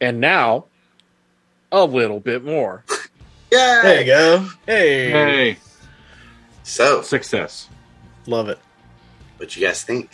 [0.00, 0.66] And now,
[1.72, 2.84] a little bit more.
[3.50, 3.80] Yeah.
[3.82, 4.48] There you go.
[4.66, 5.56] Hey, Hey,
[6.62, 7.68] So, success.
[8.26, 8.58] love it.
[9.38, 10.10] what you guys think?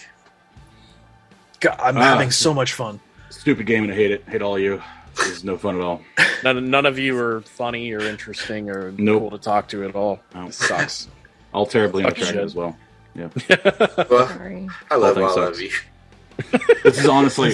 [1.60, 2.00] God, I'm Ah.
[2.02, 3.00] having so much fun.
[3.30, 4.24] Stupid game and I hate it.
[4.28, 4.82] Hate all of you.
[5.16, 6.02] This is no fun at all.
[6.44, 9.20] None, none of you are funny or interesting or Nope.
[9.22, 10.20] cool to talk to at all.
[10.34, 10.46] No.
[10.46, 11.08] This sucks.
[11.54, 12.76] All terribly Fuck unattractive as well.
[13.14, 13.30] Well,
[14.90, 15.56] I love thing all sucks.
[15.56, 15.70] of you.
[16.82, 17.52] This is honestly,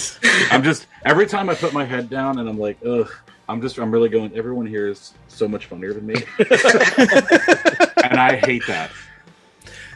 [0.51, 3.11] I'm just every time I put my head down and I'm like, ugh.
[3.49, 4.35] I'm just, I'm really going.
[4.37, 8.91] Everyone here is so much funnier than me, and I hate that.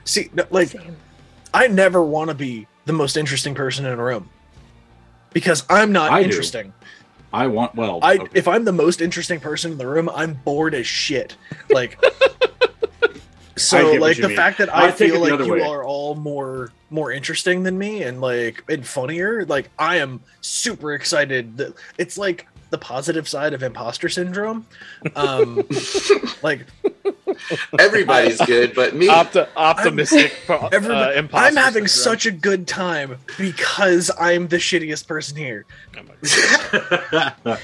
[0.04, 0.96] See, no, like Same.
[1.54, 4.28] I never want to be the most interesting person in a room
[5.32, 6.28] because I'm not I do.
[6.28, 6.72] interesting.
[7.32, 8.00] I want well.
[8.02, 8.28] I okay.
[8.34, 11.36] if I'm the most interesting person in the room, I'm bored as shit.
[11.70, 12.02] Like
[13.56, 14.36] so I get what like the mean.
[14.36, 15.60] fact that I I, feel like you way.
[15.62, 20.92] are all more more interesting than me and like and funnier, like I am super
[20.92, 24.66] excited that it's like the positive side of imposter syndrome.
[25.14, 25.66] Um
[26.42, 26.66] like
[27.78, 29.08] Everybody's good, but me.
[29.08, 30.32] Opti- optimistic.
[30.46, 32.14] po- everybody, uh, imposter I'm having syndrome.
[32.18, 35.64] such a good time because I'm the shittiest person here.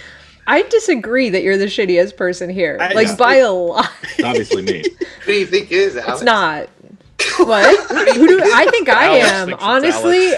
[0.46, 0.66] My God.
[0.66, 2.78] I disagree that you're the shittiest person here.
[2.80, 3.90] I- like by a lot.
[4.02, 4.82] it's obviously me.
[5.24, 6.12] Who do you think it is, Alex?
[6.14, 6.68] It's not.
[7.38, 7.90] What?
[8.16, 9.54] Who do I think I Alex am?
[9.60, 10.32] Honestly,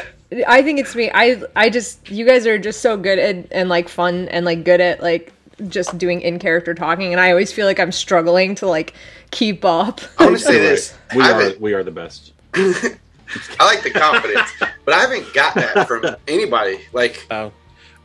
[0.46, 1.10] I think it's me.
[1.12, 4.64] I I just you guys are just so good at and like fun and like
[4.64, 5.32] good at like
[5.68, 8.92] just doing in character talking, and I always feel like I'm struggling to like
[9.30, 10.00] keep up.
[10.18, 10.94] I want to say this.
[11.16, 12.32] We I are, we are the best.
[12.54, 12.94] I
[13.60, 14.50] like the confidence,
[14.84, 16.80] but I haven't got that from anybody.
[16.92, 17.50] Like, Oh.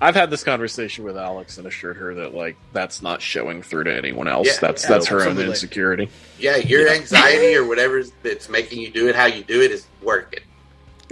[0.02, 3.84] I've had this conversation with Alex and assured her that like that's not showing through
[3.86, 4.48] to anyone else.
[4.48, 4.54] Yeah.
[4.62, 5.52] that's Yeah, that's her own absolutely.
[5.52, 6.10] insecurity.
[6.40, 9.86] yeah, your anxiety or whatever that's making you do it how you do it is
[10.02, 10.40] working.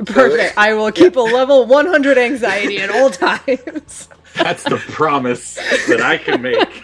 [0.05, 0.53] Perfect.
[0.57, 4.07] I will keep a level 100 anxiety at all times.
[4.35, 5.55] That's the promise
[5.87, 6.83] that I can make.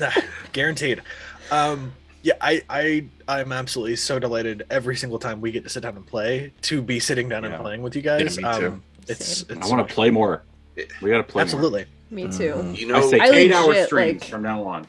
[0.52, 1.02] Guaranteed.
[1.50, 5.82] Um, yeah, I, I, I'm absolutely so delighted every single time we get to sit
[5.84, 7.50] down and play to be sitting down Yeah.
[7.54, 8.36] and playing with you guys.
[8.38, 8.66] Yeah, me too.
[8.66, 10.42] Um, it's, it's I want to play more.
[11.02, 11.86] We got to play absolutely.
[12.10, 12.72] Me too.
[12.74, 14.86] You know, I say I eight-hour legit, streams like- from now on.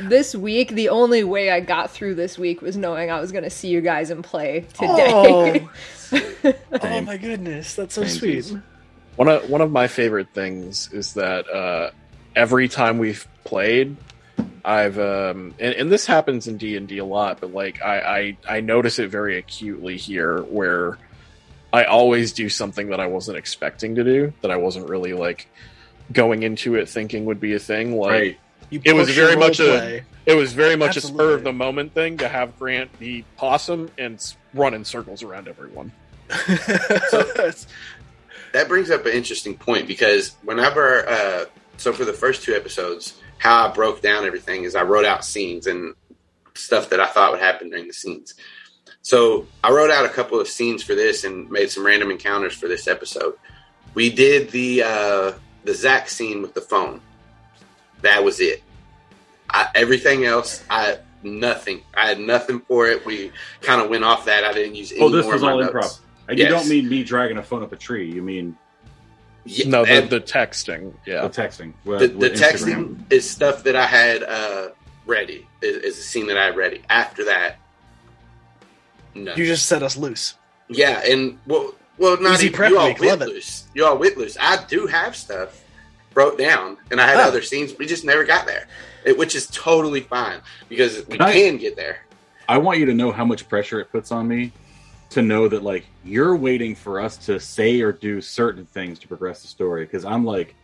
[0.00, 3.44] This week, the only way I got through this week was knowing I was going
[3.44, 5.68] to see you guys and play Oh, today.
[6.72, 7.04] oh Same.
[7.04, 8.30] my goodness, that's so Same, sweet.
[8.44, 8.56] please.
[9.16, 11.90] One of one of my favorite things is that uh,
[12.34, 13.96] every time we've played,
[14.64, 18.36] I've um, and, and this happens in D and D a lot, but like I,
[18.48, 20.96] I I notice it very acutely here where
[21.72, 25.48] I always do something that I wasn't expecting to do, that I wasn't really like
[26.12, 27.96] going into it thinking would be a thing.
[27.96, 28.38] Like Right.
[28.84, 32.18] It was very much a- it was very much a spur of the moment thing
[32.18, 34.22] to have Grant be possum and
[34.54, 35.92] run in circles around everyone.
[37.08, 37.22] so,
[38.52, 41.44] that brings up an interesting point because whenever, uh,
[41.76, 45.24] so for the first two episodes, how I broke down everything is I wrote out
[45.24, 45.94] scenes and
[46.54, 48.34] stuff that I thought would happen during the scenes.
[49.02, 52.54] So I wrote out a couple of scenes for this and made some random encounters
[52.54, 53.34] for this episode.
[53.94, 55.32] We did the uh,
[55.64, 57.00] the Zach scene with the phone.
[58.02, 58.62] That was it.
[59.50, 61.82] I, everything else, I nothing.
[61.94, 63.04] I had nothing for it.
[63.04, 64.44] We kind of went off that.
[64.44, 65.72] I didn't use any Oh, this more was of my all notes.
[65.72, 66.00] improv.
[66.28, 66.48] And Yes.
[66.48, 68.10] you don't mean me dragging a phone up a tree.
[68.10, 68.56] You mean
[69.44, 71.26] Yeah, No, the, the texting, yeah.
[71.26, 71.74] the texting.
[71.84, 73.12] with- the, the with texting Instagram.
[73.12, 74.68] is stuff that I had uh,
[75.06, 75.46] ready.
[75.60, 76.82] Is, is a scene that I had ready.
[76.88, 77.56] After that,
[79.14, 79.34] no.
[79.34, 80.34] you just set us loose.
[80.68, 83.64] yeah, and well, well, not Easy even, prep you all week, wit loose.
[83.74, 84.36] You all wit loose.
[84.40, 85.62] I do have stuff
[86.14, 87.28] broke down, and I had Oh.
[87.28, 87.74] other scenes.
[87.78, 88.66] We just never got there,
[89.04, 91.34] it, which is totally fine because we Nice.
[91.34, 91.98] can get there.
[92.48, 94.52] I want you to know how much pressure it puts on me
[95.10, 99.08] to know that like you're waiting for us to say or do certain things to
[99.08, 100.54] progress the story because I'm like,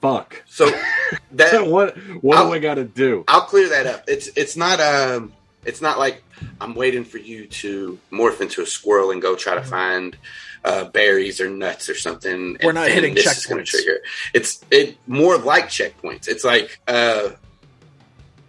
[0.00, 0.42] fuck.
[0.46, 0.70] So
[1.32, 3.24] that what what I'll- do I got to do?
[3.28, 4.04] I'll clear that up.
[4.08, 5.32] It's it's not um
[5.64, 6.22] it's not like
[6.60, 10.16] I'm waiting for you to morph into a squirrel and go try to find
[10.64, 12.56] uh, berries or nuts or something.
[12.62, 13.70] We're not hitting this is gonna checkpoints.
[13.70, 13.98] trigger.
[14.34, 16.28] It's it more like checkpoints.
[16.28, 17.30] It's like uh,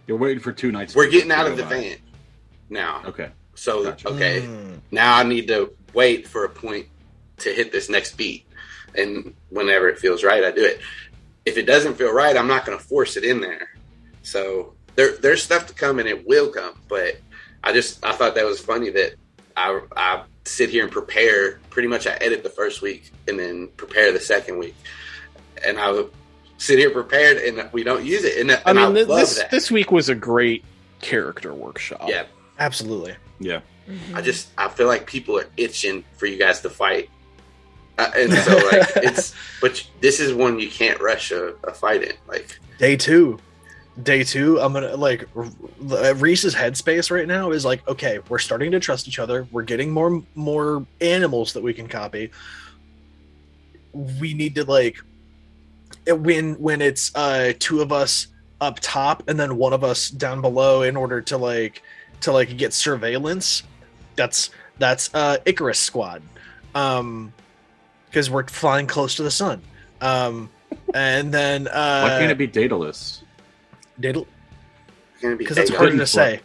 [0.07, 0.95] You're waiting for two nights.
[0.95, 1.69] we're getting out of the by.
[1.69, 1.97] van
[2.69, 3.01] now.
[3.05, 3.29] Okay.
[3.55, 4.09] So Gotcha.
[4.09, 4.79] okay, Mm.
[4.91, 6.87] now I need to wait for a point
[7.37, 8.45] to hit this next beat,
[8.95, 10.79] and whenever it feels right, I do it.
[11.45, 13.69] If it doesn't feel right, I'm not going to force it in there.
[14.23, 16.73] So there, there's stuff to come, and it will come.
[16.89, 17.19] But
[17.63, 19.15] I just I thought that was funny that
[19.55, 21.59] I I sit here and prepare.
[21.69, 24.75] Pretty much, I edit the first week and then prepare the second week,
[25.65, 26.11] and I would
[26.57, 28.41] sit here prepared, and we don't use it.
[28.41, 29.51] And, I and I, mean, th- love this that.
[29.51, 30.65] this week was a great
[30.99, 32.09] character workshop.
[32.09, 32.25] yeah,
[32.59, 33.15] Absolutely.
[33.39, 33.61] Yeah.
[34.13, 37.09] I just I feel like people are itching for you guys to fight
[37.97, 42.03] Uh, and so like it's but this is one you can't rush a, a fight
[42.03, 42.13] in.
[42.27, 43.39] Like day two
[44.03, 45.27] day two i'm gonna like
[46.15, 49.47] reese's headspace right now is like okay we're starting to trust each other.
[49.51, 52.31] We're getting more more animals that we can copy.
[53.93, 54.97] We need to like
[56.07, 58.27] when when it's uh two of us
[58.61, 61.81] up top and then one of us down below in order to like
[62.21, 63.63] to like get surveillance
[64.15, 66.21] that's that's uh icarus squad.
[66.75, 67.33] Um
[68.05, 69.61] because we're flying close to the sun.
[70.01, 70.49] Um
[70.93, 73.23] and then uh Why can't it be Daedalus?
[73.99, 74.27] Daedal-
[75.19, 75.77] can it because it's Daedalus?
[75.89, 76.39] harder to say.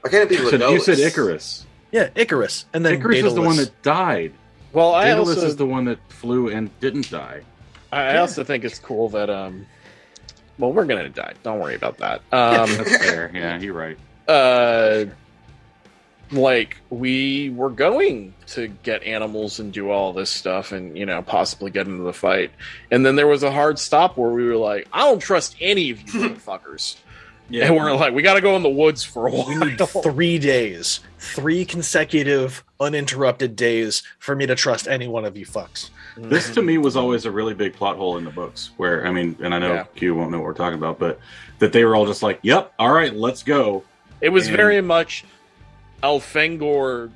[0.00, 1.66] Why can't it be You said, you said Icarus.
[1.92, 4.32] Yeah, Icarus, and then Icarus is the one that died.
[4.72, 7.42] Well, I Daedalus also is the one that flew and didn't die.
[7.92, 9.66] I also think it's cool that um.
[10.58, 11.34] Well, we're gonna die.
[11.42, 12.22] Don't worry about that.
[12.32, 13.30] Um, That's fair.
[13.34, 13.98] Yeah, you're right.
[14.28, 15.04] uh,
[16.32, 21.22] like we were going to get animals and do all this stuff, and you know
[21.22, 22.50] possibly get into the fight,
[22.90, 25.90] and then there was a hard stop where we were like, I don't trust any
[25.90, 26.96] of you motherfuckers,
[27.48, 29.46] Yeah, and we're like, we got to go in the woods for a while.
[29.48, 35.36] We need three days, three consecutive uninterrupted days for me to trust any one of
[35.36, 35.90] you fucks.
[36.18, 39.12] This to me was always a really big plot hole in the books where I
[39.12, 39.84] mean, and I know Yeah.
[39.94, 41.20] Q won't know what we're talking about, but
[41.58, 43.84] that they were all just like, "Yep, all right, let's go."
[44.22, 45.24] It was And- very much
[46.02, 47.10] Elfangor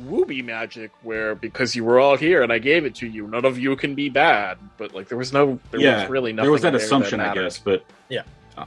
[0.00, 3.44] wooby magic, where because you were all here and I gave it to you, none
[3.44, 4.58] of you can be bad.
[4.78, 6.44] But like there was no, there yeah, was really nothing.
[6.46, 8.22] there was that there assumption, I guess, but Yeah.
[8.56, 8.64] Uh,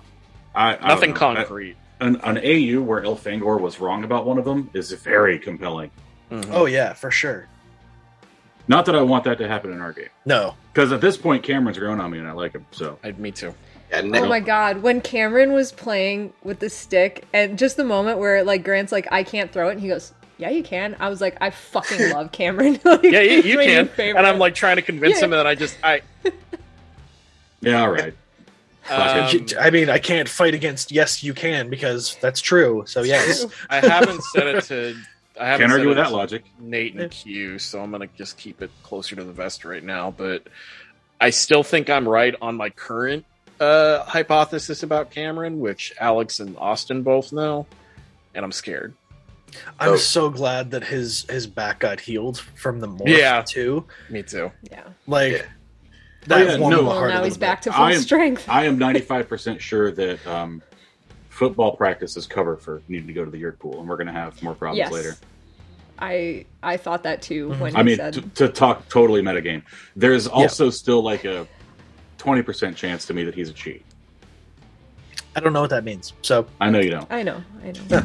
[0.53, 1.18] I, I Nothing know.
[1.18, 1.75] concrete.
[2.00, 5.92] An, an AU where Elfangor was wrong about one of them is very compelling.
[6.31, 6.50] Mhm.
[6.51, 7.47] Oh yeah, for sure.
[8.68, 11.44] Not that I want that to happen in our game, No, because at this point
[11.44, 12.65] Cameron's grown on me and I like him.
[12.71, 13.53] So I'd, me too.
[13.92, 18.20] Yeah, Oh my god, when Cameron was playing with the stick and just the moment
[18.20, 20.96] where like Grant's like, I can't throw it, and he goes, Yeah, you can.
[21.00, 22.80] I was like, I fucking love Cameron.
[22.86, 23.90] Like, Yeah, you, you can.
[23.98, 25.26] And I'm like trying to convince Yeah.
[25.26, 26.02] him, and I just I.
[27.62, 28.14] yeah, all right.
[28.88, 32.84] Um, I mean, I can't fight against yes, you can because that's true.
[32.86, 34.96] So yes, I haven't said it to.
[35.40, 36.46] I haven't Can't argue with that logic.
[36.60, 40.12] Nate and Q, so I'm gonna just keep it closer to the vest right now.
[40.12, 40.44] But
[41.20, 43.26] I still think I'm right on my current
[43.60, 47.66] uh, hypothesis about Cameron, which Alex and Austin both know,
[48.34, 48.94] and I'm scared.
[49.80, 49.96] I'm Oh.
[49.96, 53.42] so glad that his his back got healed from the morph Yeah.
[53.42, 53.86] too.
[54.10, 54.52] Me too.
[54.69, 54.84] Yeah.
[55.07, 55.42] Like Yeah.
[56.28, 56.84] that yeah, warmed no.
[56.84, 57.72] Well, now he's back bit.
[57.72, 58.46] to full I am- strength.
[58.50, 60.62] I am 95% sure that um,
[61.30, 64.07] football practice is covered for needing to go to the Yeerk pool, and we're going
[64.07, 64.92] to have more problems yes.
[64.92, 65.16] later.
[65.98, 67.60] I I thought that too Mhm.
[67.60, 69.62] when he I mean, said to, to talk totally metagame,
[69.96, 71.48] there's also still like a
[72.36, 73.83] 20% chance to me that he's a cheat.
[75.36, 76.13] I don't know what that means.
[76.22, 77.12] So I know you don't.
[77.12, 78.01] I know, I know.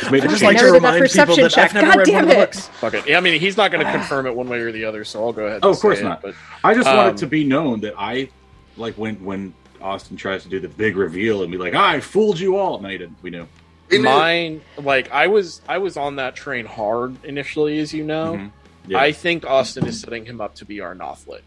[0.00, 0.72] He's made I a just like change.
[0.72, 1.74] to never did that remind people perception that check.
[1.74, 2.46] I've never God read damn one of the it.
[2.46, 2.68] books.
[2.68, 3.06] Fuck it.
[3.08, 5.24] Yeah, I mean, he's not going to confirm it one way or the other, so
[5.24, 5.60] I'll go ahead.
[5.62, 6.20] Oh, of course say it, not.
[6.20, 8.28] but I just want Um, it to be known that I
[8.76, 12.38] like when when Austin tries to do the big reveal and be like, "I fooled
[12.38, 13.16] you all." No, you didn't.
[13.22, 13.46] We knew.
[13.90, 14.04] we knew.
[14.04, 18.34] mine, like I was, I was on that train hard initially, as you know.
[18.34, 18.50] Mhm.
[18.88, 18.98] Yeah.
[18.98, 21.40] I think Austin is setting him up to be our Nothlit.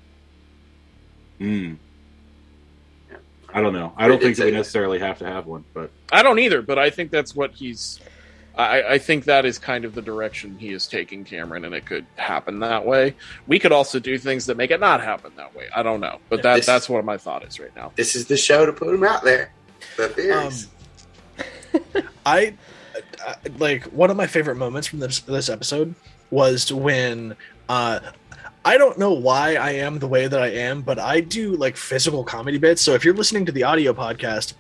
[1.42, 1.78] Mm.
[3.10, 3.18] Yeah.
[3.54, 3.94] I don't know.
[3.98, 6.62] I don't did think that we necessarily have to have one, but I don't either,
[6.62, 8.00] but I think that's what he's.
[8.56, 11.86] I, I think that is kind of the direction he is taking Cameron, and it
[11.86, 13.16] could happen that way.
[13.48, 15.68] We could also do things that make it not happen that way.
[15.74, 17.92] I don't know, but that This- that's what my thought is right now.
[17.96, 19.54] This is the show to put him out there.
[19.98, 20.68] The theories.
[22.26, 22.54] I,
[23.26, 25.96] I like one of my favorite moments from this this episode
[26.30, 27.36] was when
[27.70, 28.00] uh
[28.64, 31.76] I don't know why I am the way that I am, but I do like
[31.76, 32.82] physical comedy bits.
[32.82, 34.54] So if you're listening to the audio podcast,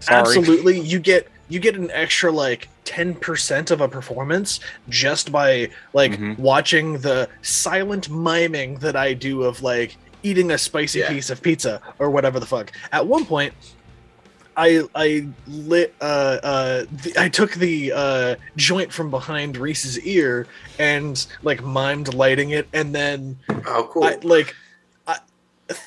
[0.00, 0.20] Sorry.
[0.20, 4.60] absolutely you get you get an extra like 10% of a performance
[4.90, 6.38] just by like Mhm.
[6.38, 11.08] watching the silent miming that I do of like eating a spicy Yeah.
[11.08, 12.70] piece of pizza or whatever the fuck.
[12.92, 13.54] At one point
[14.58, 16.04] I I lit uh
[16.42, 20.46] uh the, I took the uh joint from behind Reese's ear
[20.78, 24.04] and like mimed lighting it and then oh, cool.
[24.04, 24.54] I like
[25.06, 25.16] I,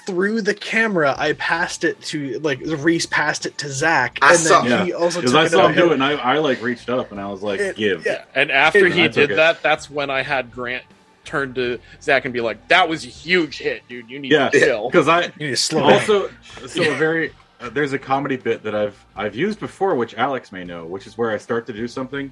[0.06, 4.40] through the camera, I passed it to like Reese passed it to Zach, I and
[4.40, 5.76] saw- then he also because I it saw him out.
[5.76, 8.24] do it, and I, I like reached up and I was like, It- "Give." yeah.
[8.36, 9.36] And after And he I did took it.
[9.36, 10.84] that, that's when I had Grant
[11.26, 14.10] turn to Zach and be like, "That was a huge hit, dude.
[14.10, 14.50] You need Yeah.
[14.50, 15.94] to chill." Because I You need to slow down.
[15.94, 16.30] also
[16.68, 20.52] so a very uh, there's a comedy bit that I've I've used before, which Alex
[20.52, 22.32] may know, which is where I start to do something,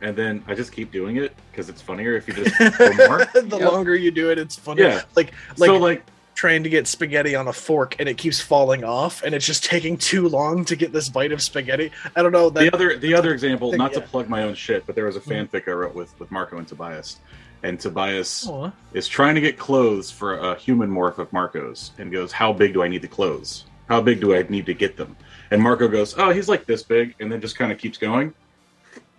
[0.00, 3.24] and then I just keep doing it because it's funnier if you just more.
[3.34, 3.72] the Yep.
[3.72, 4.86] longer you do it, it's funnier.
[4.88, 5.02] Yeah.
[5.16, 6.02] Like like so like
[6.34, 9.64] trying to get spaghetti on a fork and it keeps falling off, and it's just
[9.64, 11.90] taking too long to get this bite of spaghetti.
[12.14, 12.60] I don't know that.
[12.60, 15.16] the other the other example, thing, not to plug my own shit, but there was
[15.16, 15.48] a Mhm.
[15.50, 17.16] fanfic I wrote with with Marco and Tobias,
[17.64, 18.70] and Tobias Aw.
[18.92, 22.72] is trying to get clothes for a human morph of Marco's and goes, How big
[22.72, 23.64] do I need the clothes?
[23.88, 25.16] How big do I need to get them?
[25.50, 28.34] And Marco goes, Oh, he's like this big, and then just kind of keeps going.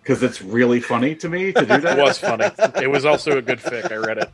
[0.02, 1.84] Because it's really funny to me to do that.
[1.98, 2.50] It was funny.
[2.82, 3.92] It was also a good fic.
[3.92, 4.30] I read it.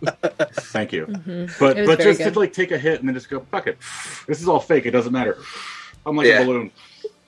[0.71, 1.07] Thank you.
[1.07, 1.59] Mhm.
[1.59, 2.35] But but just good.
[2.35, 3.76] to like take a hit and then just go, fuck it.
[4.28, 4.87] This is all fake.
[4.87, 5.38] It doesn't matter.
[6.07, 6.40] I'm like Yeah.
[6.43, 6.71] a balloon.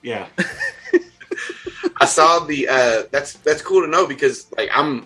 [0.03, 0.29] Yeah.
[2.01, 2.69] I saw the.
[2.69, 5.05] Uh, that's that's cool to know because like I'm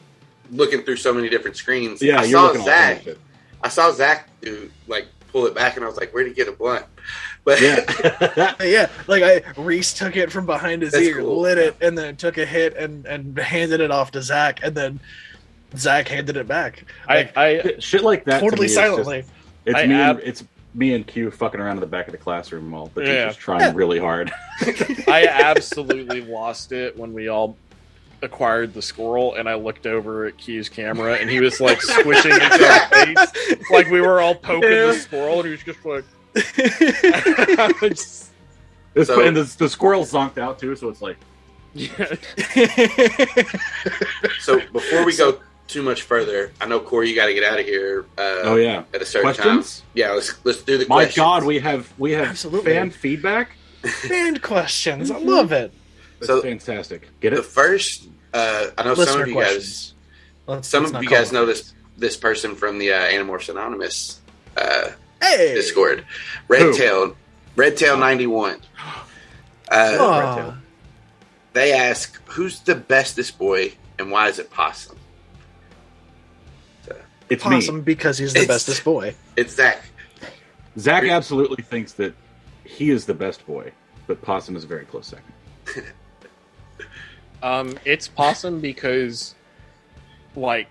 [0.50, 2.02] looking through so many different screens.
[2.02, 3.04] Yeah, I you're saw looking all Zach.
[3.62, 6.49] I saw Zach do like pull it back, and I was like, "Where'd he get
[6.49, 6.85] a blunt?"
[7.44, 8.54] But Yeah.
[8.62, 11.40] Yeah, like I Reese took it from behind his That's ear, cool.
[11.40, 14.75] lit it, and then took a hit and and handed it off to Zach, and
[14.75, 15.00] then
[15.76, 16.84] Zach handed it back.
[17.08, 18.38] I, I Shit like that.
[18.38, 19.25] to totally me is just- silently.
[19.64, 19.94] it's I me.
[19.94, 20.44] ab- and, it's
[20.75, 23.25] me and Q fucking around in the back of the classroom while the Yeah.
[23.25, 24.32] teacher's trying really hard.
[25.08, 27.56] I absolutely lost it when we all
[28.22, 32.30] acquired the squirrel, and I looked over at Q's camera, and he was like squishing
[32.32, 36.04] his own face, like we were all poking the squirrel, and he was just like.
[37.80, 38.30] Just-
[38.94, 41.16] This, So- and the, the squirrel zonked out too, so it's like
[41.74, 41.88] yeah.
[44.40, 47.58] so before we go too much further, I know Corey, you got to get out
[47.58, 48.04] of here.
[48.18, 48.84] Uh, Oh yeah.
[48.92, 49.80] at a certain Questions?
[49.80, 49.88] time.
[49.94, 51.16] Yeah, let's let's do the My questions.
[51.16, 52.72] God, we have we have Absolutely.
[52.72, 53.52] fan feedback.
[53.82, 55.72] Fan questions, I love it.
[56.20, 57.08] That's So- fantastic.
[57.20, 57.46] Get the it?
[57.46, 58.08] first.
[58.34, 59.94] Uh, I know some of you guys.
[60.46, 64.20] Let's- Some let's of you guys know this this person from the uh, Animorphs Anonymous
[64.56, 64.90] uh,
[65.23, 66.05] Hey, Discord.
[66.49, 67.17] Redtail,
[67.57, 68.61] Redtail ninety one.
[69.71, 70.57] Uh, Aw.
[71.52, 74.99] they ask, "Who's the bestest boy, and why is it Possum?"
[77.31, 77.81] It's Possum me.
[77.83, 79.14] because he's the It's- bestest boy.
[79.37, 79.83] It's Zach.
[80.79, 82.12] Zach absolutely thinks that
[82.64, 83.73] he is the best boy,
[84.07, 85.93] but Possum is a very close second.
[87.45, 89.35] Um, it's possum because,
[90.37, 90.69] like,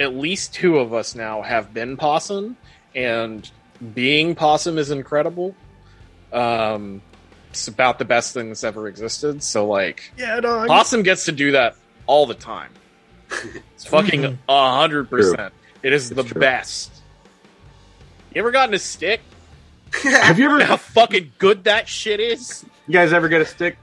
[0.00, 2.56] at least two of us now have been possum,
[2.94, 3.50] and
[3.94, 5.54] being possum is incredible.
[6.32, 7.02] Um,
[7.50, 9.42] it's about the best thing that's ever existed.
[9.42, 10.68] So, like, Yeah, dog.
[10.68, 11.76] possum gets to do that
[12.06, 12.70] all the time.
[13.74, 15.52] It's fucking a hundred percent.
[15.82, 16.40] It is It's the true.
[16.40, 16.90] best.
[18.34, 19.20] You ever gotten a stick?
[20.02, 22.64] Have you ever how fucking good that shit is.
[22.86, 23.76] You guys ever get a stick?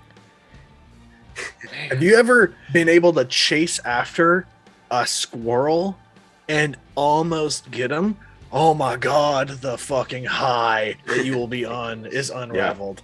[1.89, 4.45] Have you ever been able to chase after
[4.91, 5.97] a squirrel
[6.47, 8.17] and almost get him?
[8.51, 13.01] Oh my god, the fucking high that you will be on is unraveled.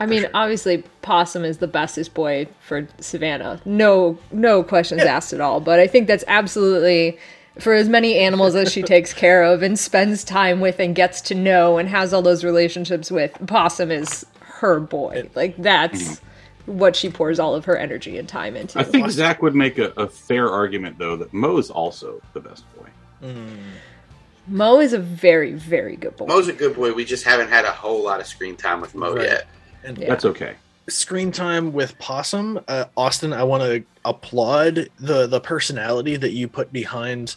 [0.00, 3.60] I mean, obviously, Possum is the bestest boy for Savannah.
[3.64, 5.60] No, no questions asked at all.
[5.60, 7.18] But I think that's absolutely
[7.60, 11.20] for as many animals as she takes care of and spends time with and gets
[11.20, 13.32] to know and has all those relationships with.
[13.46, 15.30] Possum is her boy.
[15.36, 16.26] Like that's mm-hmm.
[16.66, 18.78] What she pours all of her energy and time into.
[18.78, 22.40] I think Zach would make a, a fair argument though that Mo is also the
[22.40, 22.88] best boy.
[23.22, 23.56] Mm.
[24.48, 26.26] Mo is a very, very good boy.
[26.26, 26.92] Mo's a good boy.
[26.92, 29.24] We just haven't had a whole lot of screen time with Mo Right.
[29.26, 29.46] yet.
[29.84, 30.08] And Yeah.
[30.08, 30.54] That's okay.
[30.88, 36.48] screen time with Possum, uh, Austin, I want to applaud the the personality that you
[36.48, 37.36] put behind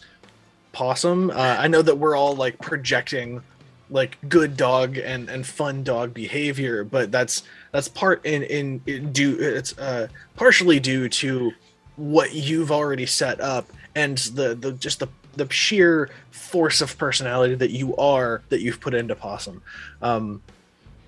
[0.73, 1.29] Possum.
[1.29, 3.41] Uh, I know that we're all like projecting
[3.89, 9.11] like good dog and and fun dog behavior, but that's that's part in in, in
[9.11, 11.51] due it's uh partially due to
[11.95, 17.55] what you've already set up and the the just the the sheer force of personality
[17.55, 19.61] that you are that you've put into Possum.
[20.01, 20.41] Um,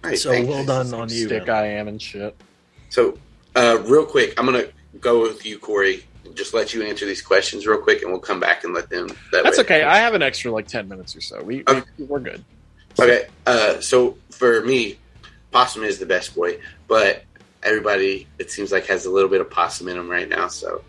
[0.04, 1.26] Hey, so well done on you.
[1.26, 1.56] Stick man.
[1.56, 2.36] I am and shit.
[2.90, 3.18] So,
[3.56, 4.68] uh, real quick, I'm gonna
[5.02, 6.06] go with you, Corey.
[6.36, 9.08] Just let you answer these questions real quick, and we'll come back and let them.
[9.32, 9.84] That That's way- okay.
[9.84, 11.42] I have an extra like ten minutes or so.
[11.42, 11.82] We, Okay.
[11.98, 12.46] we we're good.
[13.00, 14.98] Okay, uh, so for me,
[15.52, 17.24] Possum is the best boy, but
[17.64, 20.48] everybody, it seems like, has a little bit of possum in them right now.
[20.48, 20.84] So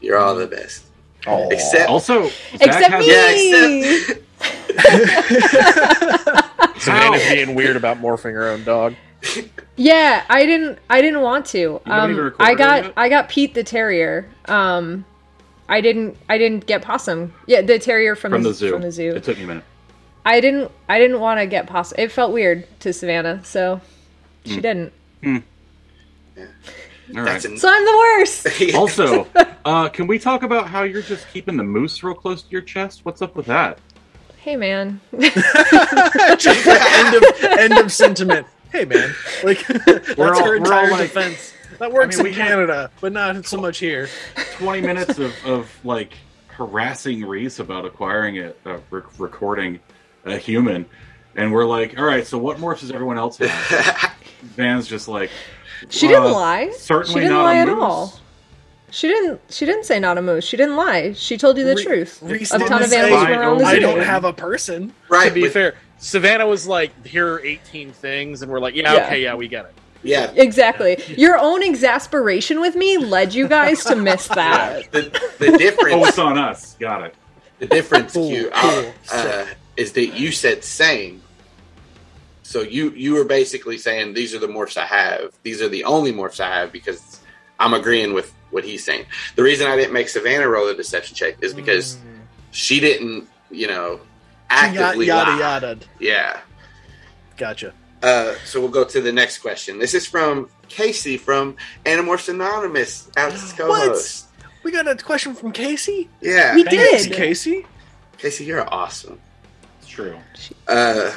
[0.00, 0.84] you're all the best.
[1.26, 1.48] Aw.
[1.48, 3.12] Except, Also, Zach Except has me!
[3.12, 3.30] yeah,
[4.00, 4.22] except
[6.80, 7.34] Savannah's How?
[7.34, 8.94] being weird about morphing her own dog.
[9.76, 10.78] Yeah, I didn't.
[10.88, 11.80] I didn't want to.
[11.86, 12.84] Um, I got.
[12.84, 12.92] yet?
[12.96, 14.28] I got Pete the terrier.
[14.44, 15.04] Um,
[15.68, 16.16] I didn't.
[16.28, 17.34] I didn't get possum.
[17.46, 18.70] Yeah, the terrier from, from the, the zoo.
[18.70, 19.14] From the zoo.
[19.16, 19.64] It took me a minute.
[20.26, 20.70] I didn't.
[20.88, 21.96] I didn't want to get possum.
[21.98, 23.80] It felt weird to Savannah, so
[24.44, 24.92] she didn't.
[25.24, 25.32] All
[27.22, 27.24] right.
[27.24, 28.46] that's an, So I'm the worst.
[28.74, 29.26] also,
[29.64, 32.60] uh, can we talk about how you're just keeping the moose real close to your
[32.62, 33.04] chest?
[33.04, 33.78] What's up with that?
[34.38, 35.00] hey man.
[36.38, 37.24] Just end of
[37.58, 38.46] end of sentiment.
[38.70, 41.52] Hey man, like that's We're all- her we're all entire like- defense.
[41.80, 44.08] That works I mean, in Canada, but not so much here.
[44.58, 46.14] 20 minutes of, of like
[46.46, 49.80] harassing Reese about acquiring it, uh, rec- recording
[50.26, 50.86] a human.
[51.34, 54.12] And we're like, all right, so what morphs does everyone else have?
[54.56, 55.30] Van's just like,
[55.90, 56.70] She uh, didn't lie.
[56.72, 57.76] Certainly She didn't not lie a at moose.
[57.82, 58.20] all.
[58.90, 59.40] She didn't.
[59.50, 60.44] She didn't say not a moose.
[60.44, 61.12] She didn't lie.
[61.12, 62.20] She told you the Re- truth.
[62.22, 64.92] Reese a ton didn't of say, animals were on the I don't have a person.
[65.08, 65.28] Right.
[65.28, 68.94] to be but- fair, Savannah was like, "Here are 18 things," and we're like, "Yeah,
[68.94, 69.04] Yeah.
[69.06, 70.30] okay, yeah, we get it." Yeah.
[70.36, 71.02] Exactly.
[71.16, 74.90] Your own exasperation with me led you guys to miss that.
[74.92, 75.02] The,
[75.40, 75.96] the difference.
[75.96, 76.76] Oh, it's on us.
[76.78, 77.14] Got it.
[77.58, 81.22] The difference, Cool, Q, cool, uh, is that you said same.
[82.42, 85.32] So you you were basically saying these are the morphs I have.
[85.42, 87.20] These are the only morphs I have because
[87.58, 89.06] I'm agreeing with what he's saying.
[89.34, 91.98] The reason I didn't make Savannah roll a deception check is because
[92.52, 94.00] she didn't, you know,
[94.48, 95.78] actively yada yada.
[95.98, 96.40] Yeah.
[97.36, 97.74] Gotcha.
[98.02, 99.78] Uh, so we'll go to the next question.
[99.78, 104.26] This is from Casey from Animorphs Anonymous, Alex's co-host.
[104.62, 106.08] We got a question from Casey.
[106.20, 107.12] Yeah, We Thanks, did.
[107.12, 107.66] Casey.
[108.18, 109.20] Casey, you're awesome.
[109.98, 110.54] It's true.
[110.68, 111.12] Uh,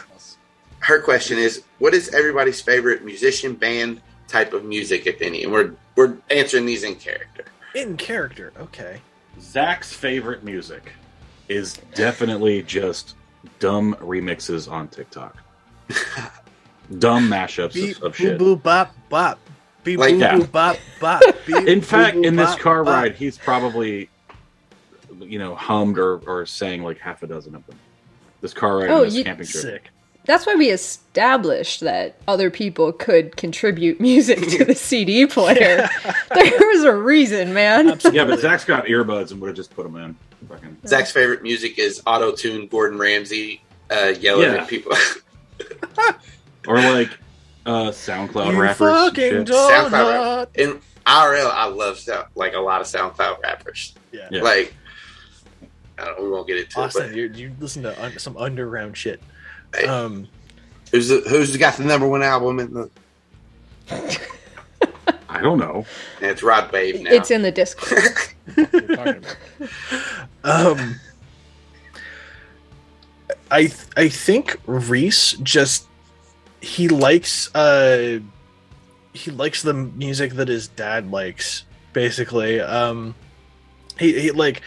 [0.80, 5.44] her question is, what is everybody's favorite musician, band type of music, if any?
[5.44, 7.44] And we're we're answering these in character.
[7.76, 8.54] In character.
[8.58, 9.02] Okay.
[9.42, 10.94] Zach's favorite music
[11.50, 13.16] is definitely just
[13.60, 15.38] dumb remixes on TikTok.
[17.00, 18.38] dumb mashups Beep of, of boo shit.
[18.40, 19.40] boo bop bop.
[19.84, 20.38] Beep Like boo that.
[20.40, 21.22] boo bop bop.
[21.46, 22.94] Beep, In boo, fact, boo, in this bop, car bop.
[23.04, 24.10] ride, he's probably,
[25.20, 27.78] you know, hummed or, or sang like half a dozen of them.
[28.42, 29.62] This car ride Oh, on this you- camping trip.
[29.64, 29.90] Sick.
[30.26, 35.90] That's why we established that other people could contribute music to the CD player.
[36.36, 38.00] there was a reason, man.
[38.12, 40.16] Yeah, but Zach's got earbuds and would have just put them in.
[40.48, 40.78] Fucking.
[40.86, 44.62] Zach's favorite music is auto tune Gordon Ramsay uh, yelling Yeah.
[44.62, 44.92] at people.
[46.68, 47.10] Or like
[47.66, 48.82] uh, SoundCloud You rappers.
[48.82, 49.48] and fucking shit.
[49.48, 49.90] donut.
[49.90, 53.96] SoundCloud In IRL, I love sound, like a lot of SoundCloud rappers.
[54.12, 54.28] Yeah.
[54.32, 54.42] Yeah.
[54.44, 54.79] Like, I don't,
[56.20, 57.16] we won't get into Austin, it.
[57.16, 59.22] you, you listen to un- some underground shit.
[59.76, 59.86] Hey.
[59.88, 60.28] Um,
[60.92, 62.90] who's the, who's got the number one album in the?
[65.30, 65.86] I don't know.
[66.22, 67.12] And it's Rod Wave now.
[67.12, 68.02] It's in the Discord.
[68.56, 69.26] What are talking
[70.44, 70.78] about?
[70.78, 71.00] um,
[73.52, 75.88] I th- I think Reese just
[76.62, 78.20] he likes uh
[79.14, 82.60] he likes the music that his dad likes basically.
[82.60, 83.16] Um,
[83.98, 84.62] he, he like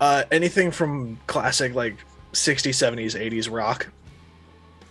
[0.00, 1.96] uh anything from classic like
[2.32, 3.88] 60s 70s 80s rock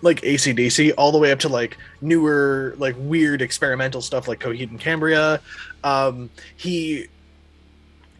[0.01, 4.69] like acdc all the way up to like newer like weird experimental stuff like coheed
[4.69, 5.41] and cambria.
[5.83, 7.07] Um he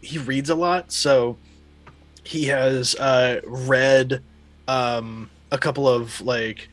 [0.00, 1.36] he reads a lot so
[2.24, 4.22] he has uh read
[4.68, 6.68] um a couple of like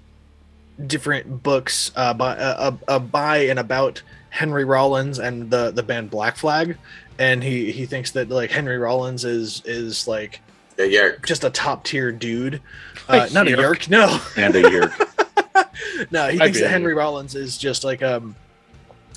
[0.88, 6.10] different books uh by uh, uh, by and about henry rollins and the the band
[6.10, 6.78] black flag
[7.22, 10.42] and he he thinks that like henry rollins is is like
[10.78, 11.10] yeah, yeah.
[11.26, 12.62] just a top tier dude
[13.08, 13.58] uh, A not a Yeerk.
[13.58, 14.94] Yeerk no And a year.
[16.12, 18.36] no, he I'd thinks that a Henry Rollins is just like um,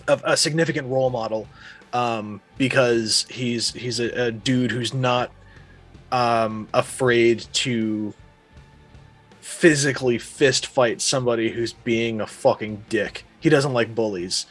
[0.09, 1.47] a, a significant role model
[1.93, 5.31] um, because he's he's a, a dude who's not
[6.13, 8.15] um, afraid to
[9.41, 13.25] physically fist fight somebody who's being a fucking dick.
[13.41, 14.47] He doesn't like bullies.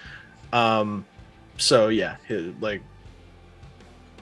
[0.52, 1.06] Um,
[1.58, 2.82] so yeah, he, like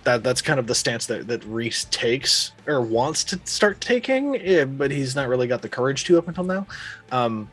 [0.04, 4.36] that that's kind of the stance that that Reese takes or wants to start taking,
[4.42, 6.68] eh, but he's not really got the courage to up until now.
[7.12, 7.50] Um,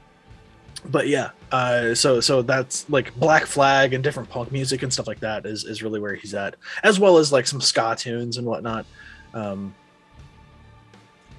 [0.85, 5.07] but yeah, uh, so so that's like Black Flag and different punk music and stuff
[5.07, 8.39] like that is is really where he's at, as well as like some ska tunes
[8.39, 8.87] and whatnot.
[9.35, 9.75] Um,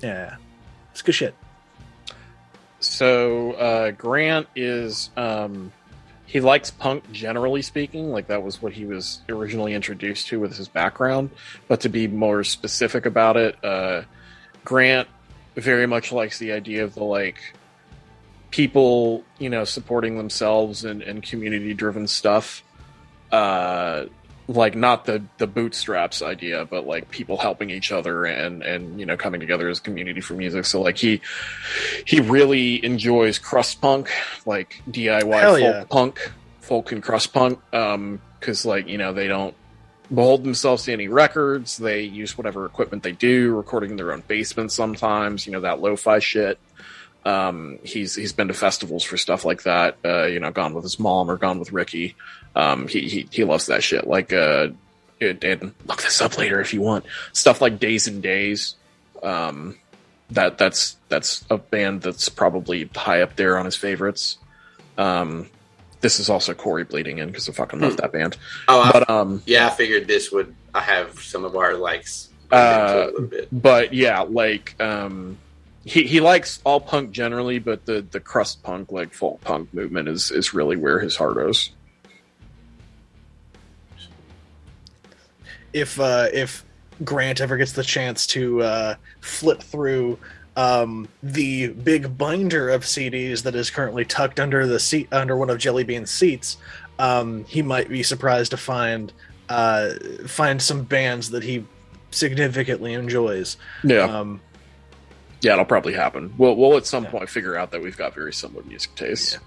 [0.01, 0.35] yeah,
[0.91, 1.35] it's good shit.
[2.79, 5.71] So uh, Grant is um,
[6.29, 10.55] he likes punk generally speaking, like that was what he was originally introduced to with
[10.55, 11.31] his background.
[11.67, 14.03] But to be more specific about it, uh,
[14.63, 15.07] Grant
[15.55, 17.39] very much likes the idea of the like
[18.51, 22.61] people, you know, supporting themselves and, and community driven stuff.
[23.31, 24.05] Uh,
[24.49, 29.05] like not the the bootstraps idea, but like people helping each other and and you
[29.05, 30.65] know coming together as a community for music.
[30.65, 31.21] So like he
[32.05, 34.09] he really enjoys crust punk,
[34.45, 35.83] like DIY Hell folk yeah.
[35.89, 36.31] punk,
[36.61, 39.53] folk and crust punk, um, because like you know they don't
[40.13, 41.77] behold themselves to any records.
[41.77, 45.45] They use whatever equipment they do, recording in their own basement sometimes.
[45.45, 46.57] You know that lo-fi shit.
[47.23, 49.97] Um, he's he's been to festivals for stuff like that.
[50.03, 52.15] Uh, you know, gone with his mom or gone with Ricky.
[52.55, 54.07] Um, he he he loves that shit.
[54.07, 54.69] Like uh,
[55.19, 58.75] it, and look this up later if you want stuff like Days N' Daze.
[59.23, 59.77] Um,
[60.31, 64.37] that that's that's a band that's probably high up there on his favorites.
[64.97, 65.49] Um,
[66.01, 67.97] this is also Corey bleeding in because I fucking love Hmm.
[67.97, 68.37] that band.
[68.67, 70.55] Oh, I, But um, yeah, I figured this would.
[70.73, 72.29] I have some of our likes.
[72.51, 73.47] Uh, a little bit.
[73.51, 75.37] but yeah, like um,
[75.83, 80.07] he he likes all punk generally, but the the crust punk, like folk punk movement,
[80.07, 81.71] is is really where his heart is.
[85.73, 86.63] If uh, if
[87.03, 90.17] Grant ever gets the chance to uh, flip through
[90.55, 95.49] um, the big binder of CDs that is currently tucked under the seat under one
[95.49, 96.57] of Jellybean's seats,
[96.97, 99.13] um, he might be surprised to find
[99.47, 99.91] uh,
[100.27, 101.65] find some bands that he
[102.11, 103.55] significantly enjoys.
[103.83, 104.41] Yeah, Um,
[105.41, 106.33] yeah, it'll probably happen.
[106.37, 107.11] We'll we'll at some Yeah.
[107.11, 109.33] point figure out that we've got very similar music tastes.
[109.33, 109.39] Yeah.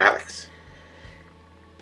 [0.00, 0.48] Alex.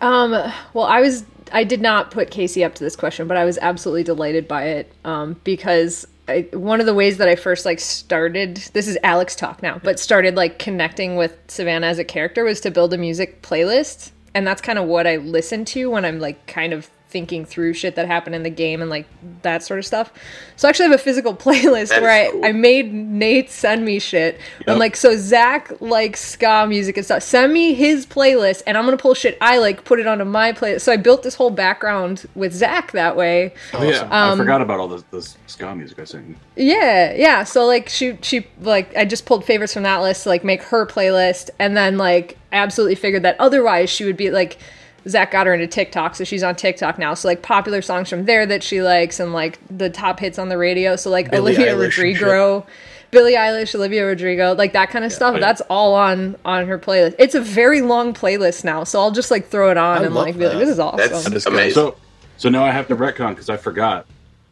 [0.01, 0.31] Um,
[0.73, 3.57] well, I was I did not put Casey up to this question, but I was
[3.59, 7.79] absolutely delighted by it um, because I, one of the ways that I first like
[7.79, 12.43] started this is Alex talk now, but started like connecting with Savannah as a character
[12.43, 16.05] was to build a music playlist, and that's kind of what I listen to when
[16.05, 19.05] I'm like kind of thinking through shit that happened in the game and like
[19.43, 20.11] that sort of stuff.
[20.55, 22.43] So I actually have a physical playlist That is where I, cool.
[22.45, 24.39] I made Nate send me shit.
[24.67, 27.23] I'm like, so Zach likes ska music and stuff.
[27.23, 30.51] Send me his playlist, and I'm gonna pull shit I like, put it onto my
[30.51, 30.81] playlist.
[30.81, 33.53] So I built this whole background with Zach that way.
[33.73, 34.07] Oh, yeah.
[34.11, 36.35] I Um, forgot about all this, this ska music I sing.
[36.55, 37.43] Yeah, yeah.
[37.43, 40.63] So like she she like I just pulled favorites from that list to like make
[40.63, 44.57] her playlist, and then like absolutely figured that otherwise she would be like.
[45.07, 47.13] Zach got her into TikTok, so she's on TikTok now.
[47.13, 50.49] So like popular songs from there that she likes, and like the top hits on
[50.49, 50.95] the radio.
[50.95, 51.79] So like Billie Olivia Eilish.
[51.97, 52.65] Rodrigo,
[53.11, 55.33] Billie Eilish, Olivia Rodrigo, like that kind of stuff.
[55.35, 55.39] yeah.
[55.41, 57.15] That's all on on her playlist.
[57.19, 60.15] It's a very long playlist now, so I'll just like throw it on I and
[60.15, 61.73] love like be like, "This is awesome." That's That is amazing.
[61.73, 61.95] So,
[62.37, 64.05] so now I have to retcon because I forgot.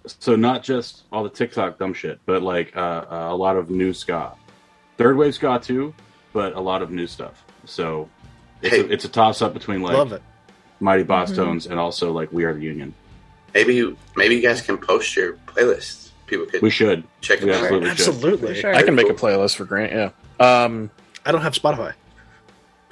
[0.05, 3.69] So not just all the TikTok dumb shit, but like uh, uh, a lot of
[3.69, 4.33] new ska,
[4.97, 5.93] third wave ska too,
[6.33, 7.43] but a lot of new stuff.
[7.65, 8.09] So
[8.61, 8.81] it's Hey.
[8.81, 10.21] a, it's a toss up between like love it.
[10.81, 11.35] Mighty Boss Mhm.
[11.35, 12.93] Tones and also like We Are the Union.
[13.53, 16.09] maybe you, maybe you guys can post your playlists.
[16.27, 17.03] People could We should.
[17.21, 17.63] check We them out.
[17.63, 17.91] absolutely should.
[17.91, 18.61] Absolutely.
[18.61, 18.73] Sure.
[18.75, 19.91] I can make a playlist for Grant.
[19.91, 20.63] Yeah.
[20.63, 20.89] Um,
[21.25, 21.93] I don't have Spotify.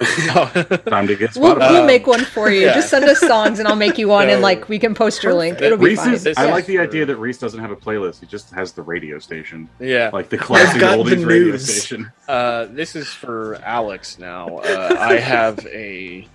[0.00, 2.60] Time to get We'll, we'll make one for you.
[2.62, 2.72] yeah.
[2.74, 5.34] Just send us songs and I'll make you one, and like we can post your
[5.34, 5.60] link.
[5.60, 6.14] It'll be fine.
[6.14, 8.20] is, I is like the idea that Reese doesn't have a playlist.
[8.20, 10.08] He just has the radio station, yeah.
[10.10, 12.10] like the classic got the oldies radio station.
[12.26, 14.58] Uh, this is for Alex now.
[14.58, 16.26] Uh, I have a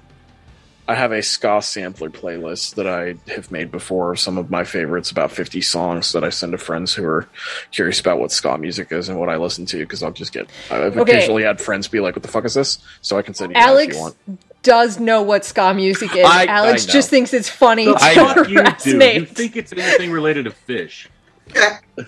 [0.88, 4.12] I have a ska sampler playlist that I have made before.
[4.12, 7.28] of Some of my favorites, about fifty songs that I send to friends who are
[7.72, 9.80] curious about what ska music is and what I listen to.
[9.80, 11.14] Because I'll just get I've Okay.
[11.18, 13.54] occasionally had friends be like, "What the fuck is this?" So I can send you
[13.56, 14.16] that if Alex you want.
[14.62, 16.24] does know what ska music is.
[16.24, 18.98] I- Alex I just thinks it's funny The to I fuck you do.
[18.98, 19.16] Nate.
[19.22, 21.10] You think it's anything related to fish,
[21.96, 22.06] which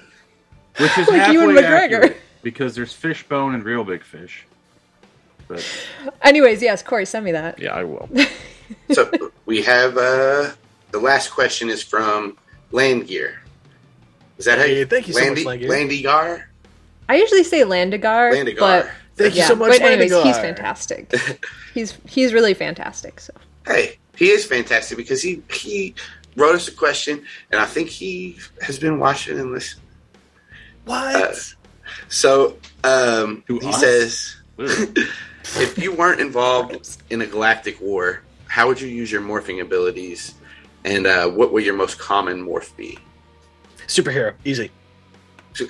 [0.80, 1.63] is Like halfway Ewan McGregor.
[1.84, 4.46] accurate because there's Fishbone and Reel Big Fish.
[5.48, 5.66] But
[6.22, 7.58] Anyways, yes, Corey, send me that.
[7.58, 8.08] Yeah, I will.
[8.91, 9.10] so
[9.45, 10.51] we have uh,
[10.91, 12.38] the last question is from
[12.71, 13.41] Land Gear.
[14.38, 14.86] Is that how Hey, you?
[14.86, 16.03] thank you so much, Landy, Landgear.
[16.03, 16.43] Landygar.
[17.10, 18.60] I usually say Landigar, Landigar.
[18.60, 20.23] but Thank you so much, But anyways, Landigar.
[20.25, 21.13] he's fantastic.
[21.73, 23.19] he's he's really fantastic.
[23.19, 23.34] So
[23.65, 25.95] Hey, he is fantastic because he he
[26.36, 29.84] wrote us a question, and I think he has been watching and listening.
[30.86, 31.15] What?
[31.15, 31.34] Uh,
[32.10, 33.80] So um, he us?
[33.82, 39.62] says, if you weren't involved in a galactic war, how would you use your morphing
[39.62, 40.36] abilities,
[40.86, 42.98] and uh, what would your most common morph be?
[43.88, 44.72] Superhero, easy.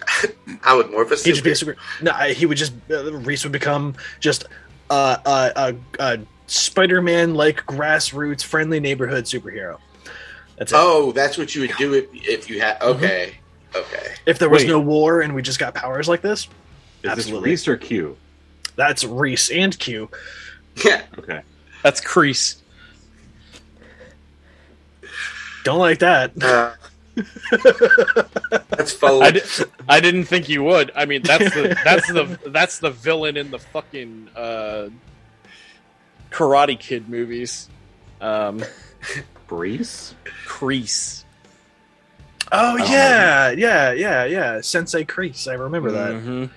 [0.64, 1.74] I would morph a He'd just be a super.
[1.74, 2.04] super.
[2.04, 2.74] No, I- he would just.
[2.90, 4.46] Uh, Reese would become just
[4.90, 9.78] uh, uh, uh, uh, Spider-Man like grassroots friendly neighborhood superhero.
[10.58, 10.78] That's it.
[10.78, 12.80] Oh, that's what you would do if, if you had.
[12.80, 12.98] Mm-hmm.
[13.04, 13.36] Okay,
[13.76, 14.16] okay.
[14.26, 14.70] if there was wait.
[14.70, 16.48] no war and we just got powers like this,
[17.04, 17.52] is Absolutely.
[17.52, 18.18] this Reese or Q?
[18.76, 20.10] that's Reese and Q.
[20.84, 21.42] Yeah, Okay.
[21.84, 22.62] That's Crease.
[25.68, 26.32] Don't like that.
[26.42, 26.72] uh,
[28.70, 29.22] that's faux.
[29.22, 30.92] I, di- I didn't think you would.
[30.96, 34.88] I mean, that's the that's the that's the villain in the fucking uh,
[36.32, 37.68] Karate Kid movies.
[38.22, 38.64] Um,
[39.50, 40.16] Reese?
[40.46, 41.26] Crease.
[42.50, 44.62] Oh don't yeah, yeah, yeah, yeah.
[44.62, 45.50] Sensei Kreese.
[45.52, 46.12] I remember that.
[46.14, 46.50] Mhm.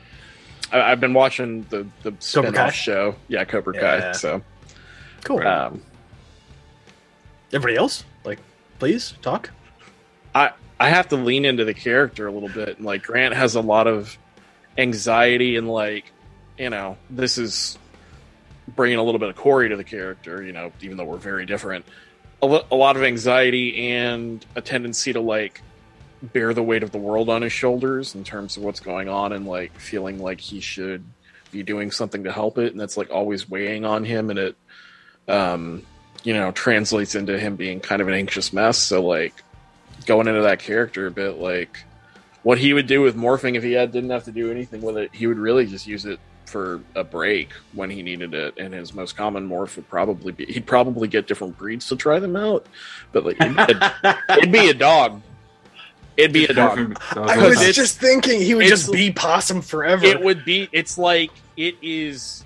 [0.73, 2.71] I, I've been watching the the Cobra Kai?
[2.71, 3.17] show.
[3.27, 4.01] Yeah, Cobra Yeah.
[4.01, 4.13] Kai.
[4.13, 4.43] So,
[5.25, 5.45] Cool.
[5.45, 5.83] um,
[7.53, 8.10] Everybody else, like,
[8.81, 9.51] please talk.
[10.35, 12.79] I I have to lean into the character a little bit.
[12.79, 14.19] And like Grant has a lot of
[14.77, 16.11] anxiety and like,
[16.59, 17.79] you know, this is
[18.75, 20.43] bringing a little bit of Corey to the character.
[20.43, 21.85] You know, even though we're very different,
[22.43, 25.63] a, lo- a lot of anxiety and a tendency to like
[26.23, 29.33] bear the weight of the world on his shoulders in terms of what's going on
[29.33, 31.05] and like feeling like he should
[31.51, 34.57] be doing something to help it and that's like always weighing on him and it
[35.29, 35.83] um
[36.23, 39.43] you know translates into him being kind of an anxious mess so like
[40.07, 41.85] going into that character a bit like
[42.43, 44.97] what he would do with morphing if he had didn't have to do anything with
[44.97, 46.19] it he would really just use it
[46.51, 50.45] for a break when he needed it, and his most common morph would probably be
[50.47, 52.67] he'd probably get different breeds to try them out,
[53.13, 55.23] but like it'd be a, it'd be a dog.
[56.17, 57.01] It'd be a dog.
[57.17, 60.05] I was just thinking he would just be possum forever.
[60.05, 60.69] It would be.
[60.73, 62.45] It's like it is.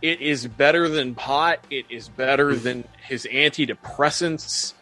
[0.00, 1.58] It is better than pot.
[1.70, 4.74] It is better than his antidepressants.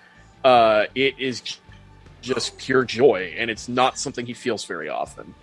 [0.45, 1.43] Uh, it is
[2.23, 5.35] just pure joy, and it's not something he feels very often.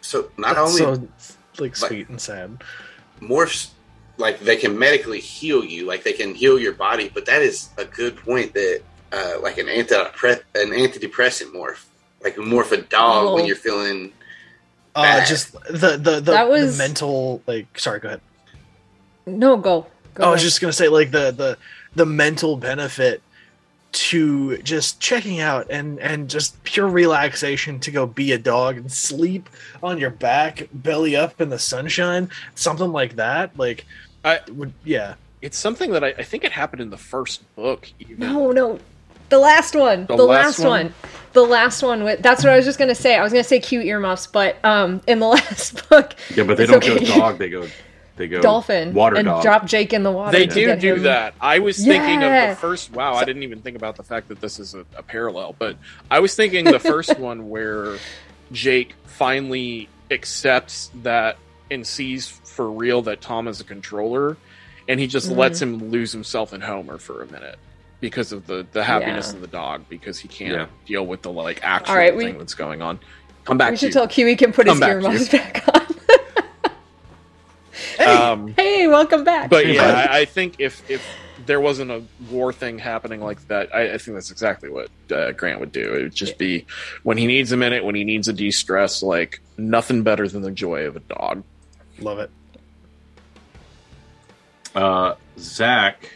[0.00, 2.62] So not That's only so like sweet and sad.
[3.20, 3.70] morphs
[4.16, 7.68] like they can medically heal you, like they can heal your body, but that is
[7.78, 11.84] a good point that uh, like an anti an antidepressant morph,
[12.22, 13.46] like morph a dog when Oh.
[13.46, 14.12] you're feeling
[14.96, 15.26] Uh, Bad.
[15.26, 17.78] just the the the, That was- the mental like.
[17.78, 18.20] Sorry, go ahead.
[19.26, 19.86] No, go.
[20.14, 20.44] go I was ahead.
[20.44, 21.58] just gonna say like the the
[21.94, 23.22] the mental benefit
[23.92, 28.90] to just checking out and and just pure relaxation to go be a dog and
[28.90, 29.48] sleep
[29.82, 33.56] on your back, belly up in the sunshine, something like that.
[33.58, 33.84] Like,
[34.24, 35.14] I- would yeah.
[35.42, 37.86] It's something that I, I think it happened in the first book.
[38.00, 38.78] Even No, no.
[39.28, 40.06] The last one.
[40.06, 40.70] The The, last last, one?
[40.86, 40.94] one?
[41.34, 42.02] The last one.
[42.04, 43.14] With, that's what I was just gonna say.
[43.16, 46.64] I was gonna say cute earmuffs, but um, in the last book, Yeah, but they
[46.66, 46.98] don't okay.
[46.98, 47.38] go dog.
[47.38, 47.66] They go.
[48.16, 49.42] They go dolphin Water and dog.
[49.42, 50.30] drop Jake in the water.
[50.36, 51.34] They do do him- that.
[51.40, 52.92] I was thinking of the first.
[52.92, 55.56] Wow, I didn't even think about the fact that this is a, a parallel.
[55.58, 55.76] But
[56.10, 57.98] I was thinking the first one where
[58.52, 61.38] Jake finally accepts that
[61.70, 64.36] and sees for real that Tom is a controller,
[64.88, 65.36] and he just Mhm.
[65.36, 67.58] lets him lose himself in Homer for a minute
[68.00, 69.34] because of the the happiness Yeah.
[69.36, 70.66] of the dog because he can't Yeah.
[70.86, 73.00] deal with the like actual All right, we- thing that's going on.
[73.44, 73.92] Come back We to should you.
[73.92, 75.63] tell Kiwi can put Come his back, earmuffs back on.
[78.34, 79.50] Hey, Um, hey, welcome back.
[79.50, 80.06] but yeah.
[80.10, 81.04] I, I think if if
[81.46, 85.32] there wasn't a war thing happening like that, I, I think that's exactly what uh,
[85.32, 85.94] Grant would do.
[85.94, 86.64] It would just be
[87.02, 90.42] when he needs a minute, when he needs a de stress, like nothing better than
[90.42, 91.42] the joy of a dog.
[91.98, 92.30] love it.
[94.74, 96.10] Uh, Zach,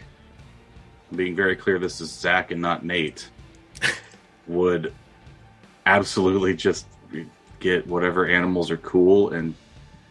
[1.14, 3.28] being very clear, this is Zach and not Nate,
[4.48, 4.92] would
[5.86, 6.86] absolutely just
[7.60, 9.54] get whatever animals are cool and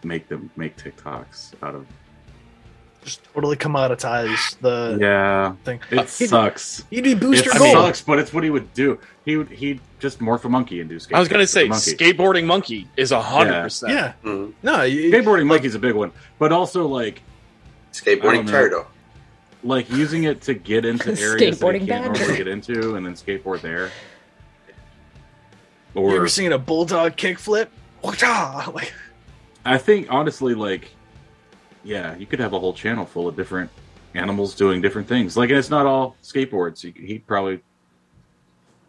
[0.07, 1.85] make them make TikToks out of.
[3.03, 5.79] Just totally commoditize the Yeah, thing.
[5.91, 6.83] it He'd- sucks.
[6.89, 7.71] He'd be It booster gold.
[7.71, 8.99] sucks, but it's what he would do.
[9.23, 11.15] He would he'd just morph a monkey and do skate.
[11.15, 11.91] I was gonna say monkey.
[11.95, 13.93] skateboarding monkey is a hundred percent.
[13.93, 17.21] Yeah, mm, no, you, Skateboarding monkey's a big one, but also like
[18.05, 18.51] I don't skateboarding know.
[18.51, 18.87] turtle.
[19.63, 23.13] like using it to get into areas that you can't normally get into, and then
[23.13, 23.89] skateboard there.
[25.95, 27.67] you Or ever seen a bulldog kickflip?
[28.03, 28.93] Like,
[29.67, 30.89] I think honestly, like,
[31.83, 33.69] yeah, you could have a whole channel full of different
[34.13, 35.35] animals doing different things.
[35.37, 36.83] Like, and it's not all skateboards.
[36.83, 37.61] You, he'd probably,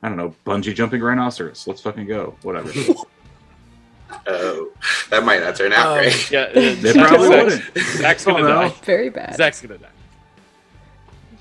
[0.03, 1.67] I don't know, bungee jumping rhinoceros.
[1.67, 2.37] Let's fucking go.
[2.43, 2.71] Whatever.
[4.27, 4.71] Oh,
[5.11, 6.31] that might not turn out Um, great.
[6.31, 7.79] Yeah, uh, they probably Zach- wouldn't.
[7.99, 8.75] Zach's gonna don't die.
[8.85, 9.37] Very bad.
[9.37, 9.89] Zach's gonna die.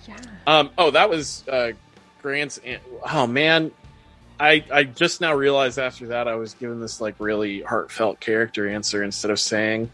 [0.08, 0.16] Yeah.
[0.46, 0.70] Um.
[0.78, 1.72] Oh, that was uh,
[2.22, 2.58] Grant's.
[2.60, 3.72] an- Oh man,
[4.40, 8.70] I I just now realized after that I was given this like really heartfelt character
[8.70, 9.90] answer instead of saying.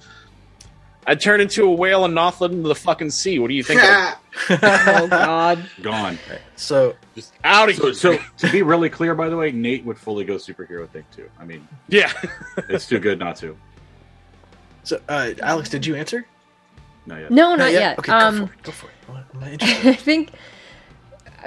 [1.06, 3.38] I'd turn into a whale and knocked into the fucking sea.
[3.38, 3.82] What do you think?
[3.84, 4.16] of
[4.50, 5.70] Oh God.
[5.82, 6.18] Gone.
[6.56, 7.94] so Just out of So, here.
[7.94, 11.30] so to be really clear, by the way, Nate would fully go superhero thing too.
[11.38, 12.10] I mean, yeah.
[12.70, 13.58] it's too good not to.
[14.84, 16.26] so uh, Alex, did you answer?
[17.06, 17.32] Not yet.
[17.32, 18.00] No, not yet.
[18.00, 18.96] Okay, um, go for it.
[19.06, 19.26] Go for it.
[19.42, 19.58] I'm.
[19.90, 20.32] I think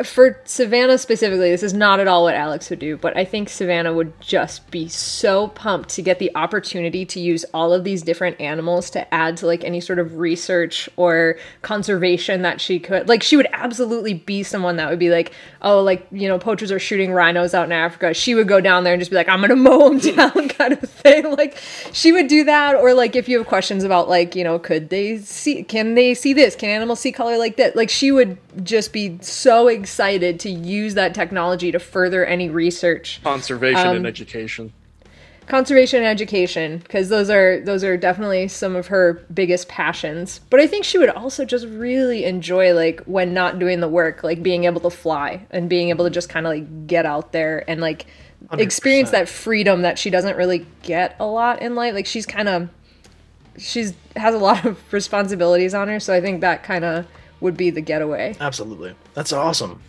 [0.05, 3.49] for Savannah specifically, this is not at all what Alex would do, but I think
[3.49, 8.03] Savannah would just be so pumped to get the opportunity to use all of these
[8.03, 13.09] different animals to add to like any sort of research or conservation that she could.
[13.09, 15.33] Like, she would absolutely be someone that would be like,
[15.63, 18.13] oh, like, you know, poachers are shooting rhinos out in Africa.
[18.13, 20.49] She would go down there and just be like, I'm going to mow them down
[20.51, 21.31] kind of thing.
[21.37, 21.57] Like,
[21.93, 22.75] she would do that.
[22.75, 26.15] Or like, if you have questions about like, you know, could they see, can they
[26.15, 26.55] see this?
[26.55, 27.77] Can animals see color like that?
[27.77, 33.21] Like, she would just be so excited to use that technology to further any research
[33.23, 34.73] Conservation Um, and education.
[35.47, 40.59] conservation and education because those are those are definitely some of her biggest passions but
[40.59, 44.43] i think she would also just really enjoy like when not doing the work like
[44.43, 47.63] being able to fly and being able to just kind of like get out there
[47.71, 48.07] and like
[48.59, 49.13] experience 100%.
[49.13, 52.69] that freedom that she doesn't really get a lot in life like she's kind of
[53.57, 57.07] she's has a lot of responsibilities on her so i think that kind of
[57.41, 59.81] would be the getaway Absolutely, that's awesome.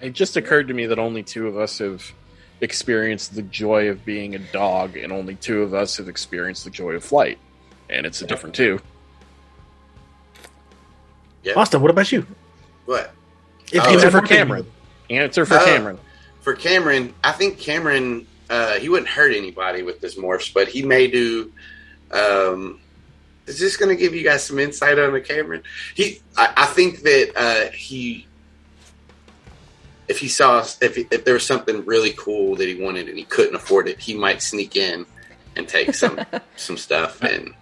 [0.00, 2.12] It just occurred to me that only two of us have
[2.60, 6.70] experienced the joy of being a dog, and only two of us have experienced the
[6.70, 7.38] joy of flight.
[7.90, 8.80] And it's a different two.
[11.42, 11.54] Yeah.
[11.54, 12.26] Austin, what about you?
[12.86, 13.12] What?
[13.72, 14.66] If Oh, Answer for Cameron.
[15.10, 15.64] Answer for Oh.
[15.64, 15.98] Cameron.
[16.40, 20.82] For Cameron, I think Cameron, uh, he wouldn't hurt anybody with this morphs, but he
[20.82, 21.52] may do,
[22.10, 22.80] um,
[23.46, 25.62] is this going to give you guys some insight on the Cameron?
[25.94, 28.26] He, I, I think that uh, he,
[30.08, 33.24] if he saw if if there was something really cool that he wanted and he
[33.24, 35.06] couldn't afford it, he might sneak in
[35.56, 36.20] and take some
[36.56, 37.22] some stuff.
[37.22, 37.54] And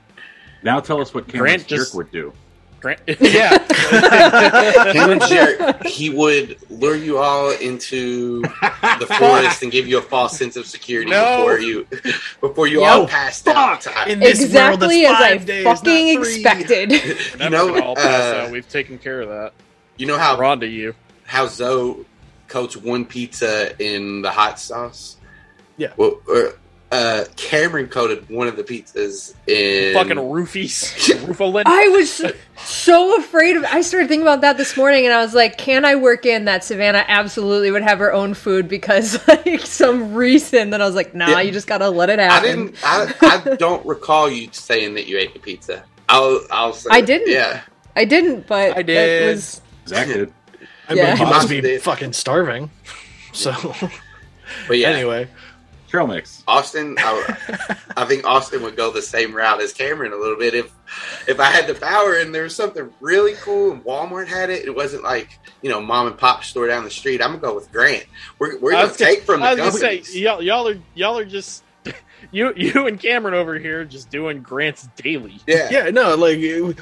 [0.63, 2.33] Now tell us what Cameron's Grant just- jerk would do.
[2.81, 3.59] Grant, yeah.
[4.93, 10.39] Cameron Jarrett, he would lure you all into the forest and give you a false
[10.39, 11.37] sense of security No.
[11.39, 11.87] before you
[12.41, 12.91] before you Yep.
[12.91, 13.87] all passed out.
[14.09, 16.91] In this exactly it's as I days, fucking expected.
[17.39, 18.51] We're never know, gonna all pass uh, out.
[18.51, 19.53] We've taken care of that.
[19.97, 20.95] You know how We're to you.
[21.25, 22.07] how Zoe
[22.49, 25.17] coats one pizza in the hot sauce.
[25.77, 25.93] Yeah.
[25.97, 26.55] Well, or,
[26.93, 30.93] uh, Cameron coated one of the pizzas in Fucking roofies.
[31.25, 31.63] Roofalin.
[31.67, 32.21] I was
[32.65, 33.65] so afraid of.
[33.65, 36.47] I started thinking about that this morning, and I was like, "Can I work in
[36.47, 40.97] that Savannah absolutely would have her own food because like some reason?" Then I was
[40.97, 41.41] like, "Nah, Yeah.
[41.43, 42.77] you just gotta let it I happen." didn't.
[42.83, 43.15] I,
[43.53, 45.85] I don't recall you saying that you ate the pizza.
[46.09, 46.41] I'll.
[46.51, 46.89] I'll say.
[46.91, 47.31] I didn't.
[47.31, 47.61] Yeah.
[47.95, 49.23] I didn't, but I did.
[49.23, 50.33] It was Zach did.
[50.89, 51.09] I Yeah.
[51.11, 51.83] mean, he must be did.
[51.83, 52.69] fucking starving.
[53.33, 53.53] So
[54.67, 54.89] But yeah.
[54.93, 55.29] anyway,
[55.91, 56.45] Trail mix.
[56.47, 57.37] Austin, I,
[57.97, 60.73] I think Austin would go the same route as Cameron a little bit if
[61.29, 64.65] if I had the power and there was something really cool and Walmart had it.
[64.65, 67.21] It wasn't like you know mom and pop store down the street.
[67.21, 68.05] I'm gonna go with Grant.
[68.39, 71.19] We're we're gonna gonna- take from the I was gonna say y'all, y'all are y'all
[71.19, 71.65] are just
[72.31, 75.41] you you and Cameron over here just doing grants daily.
[75.47, 75.69] yeah.
[75.71, 76.39] yeah, no, like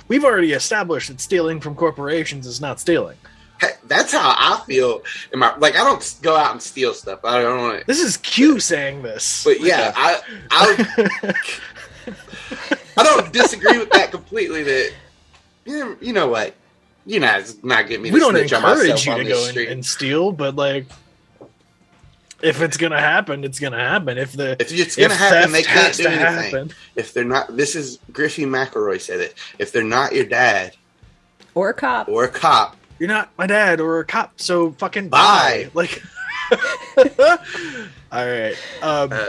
[0.08, 3.16] we've already established that stealing from corporations is not stealing.
[3.60, 5.02] Hey, that's how I feel.
[5.32, 7.24] In my like, I don't go out and steal stuff.
[7.24, 7.86] I don't want to.
[7.86, 9.44] This is Q saying this.
[9.44, 11.34] But yeah, I I
[12.96, 14.62] I don't disagree with that completely.
[14.62, 14.92] That
[15.64, 16.54] you know, you know what,
[17.04, 18.10] you know, it's not get me.
[18.10, 19.68] To we don't snitch on encourage myself you on to this go and, street.
[19.68, 20.86] and steal, but like,
[22.42, 24.18] if it's gonna happen, it's gonna happen.
[24.18, 26.52] If the If it's gonna happen, they theft can't has do to anything.
[26.52, 30.76] happen, if they're not this is Griffin McElroy said it if they're not your dad
[31.54, 32.08] or a cop.
[32.08, 35.68] or a cop you're not my dad or a cop, so fucking Bye.
[35.68, 35.70] bye.
[35.74, 36.02] Like,
[38.12, 38.54] all right.
[38.82, 39.26] Um, uh,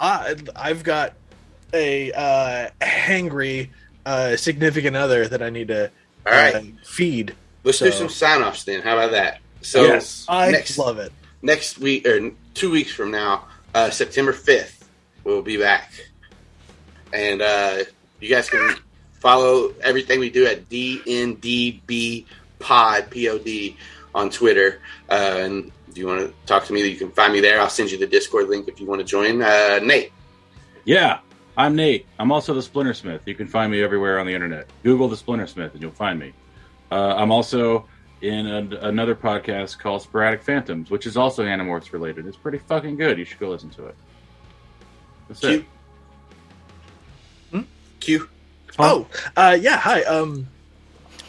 [0.00, 1.14] I, I've got
[1.72, 3.68] a uh, hangry
[4.06, 5.90] uh, significant other that I need to
[6.26, 7.34] all right uh, feed.
[7.64, 10.24] let's do some sign-offs then how about that so Yes.
[10.28, 11.12] I next love it.
[11.42, 14.84] next week or two weeks from now uh, september 5th
[15.24, 15.92] we'll be back
[17.12, 17.84] and uh,
[18.20, 18.74] you guys can
[19.20, 22.24] follow everything we do at dndb
[22.64, 23.48] pod pod
[24.14, 27.40] on twitter uh, and if you want to talk to me you can find me
[27.40, 30.10] there i'll send you the discord link if you want to join uh, nate
[30.84, 31.20] Yeah,
[31.56, 32.04] I'm Nate.
[32.18, 33.20] I'm also the Splintersmith.
[33.26, 34.66] You can find me everywhere on the internet.
[34.82, 36.32] Google the Splintersmith and you'll find me.
[36.90, 37.86] Uh, I'm also
[38.20, 42.26] in a, another podcast called Sporadic Phantoms, which is also Animorphs related.
[42.26, 43.18] It's pretty fucking good.
[43.18, 43.96] You should go listen to it.
[45.28, 45.64] That's q it.
[47.50, 47.62] Hmm?
[48.00, 48.28] q
[48.78, 49.78] Oh, uh, yeah.
[49.78, 50.02] Hi.
[50.02, 50.48] Um,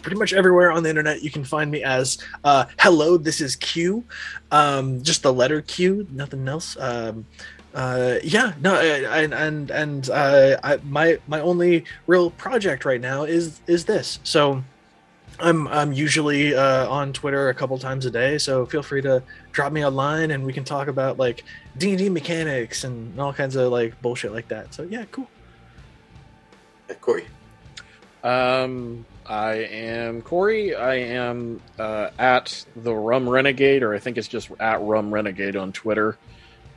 [0.05, 3.55] pretty much everywhere on the internet, you can find me as uh, "Hello, this is
[3.55, 4.03] Q."
[4.51, 6.77] Um, just the letter Q, nothing else.
[6.79, 7.25] Um,
[7.73, 13.23] uh, yeah, no, and and and uh, I, my my only real project right now
[13.23, 14.19] is is this.
[14.23, 14.63] So.
[15.37, 19.21] I'm I'm usually uh, on Twitter a couple times a day, so feel free to
[19.51, 21.43] drop me a line and we can talk about like
[21.77, 24.73] D and D mechanics and all kinds of like bullshit like that.
[24.73, 25.27] So yeah, cool.
[26.89, 27.25] uh, corey
[28.23, 30.75] Um, I am Corey.
[30.75, 35.55] I am uh, at the Rum Renegade, or I think it's just at Rum Renegade
[35.55, 36.17] on Twitter.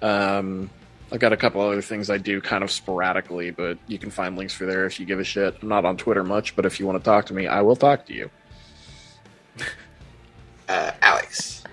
[0.01, 0.71] Um,
[1.13, 4.37] I've got a couple other things I do kind of sporadically, but you can find
[4.37, 5.57] links for there if you give a shit.
[5.63, 7.77] I'm not on Twitter much, but if you want to talk to me, I will
[7.77, 8.31] talk to you.
[10.69, 11.65] uh, alex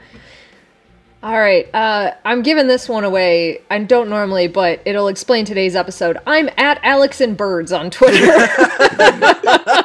[1.21, 3.61] All right, uh, I'm giving this one away.
[3.69, 6.17] I don't normally, but it'll explain today's episode.
[6.25, 8.25] I'm at Alex and Birds on Twitter.